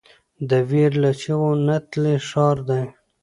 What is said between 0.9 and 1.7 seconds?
له چیغو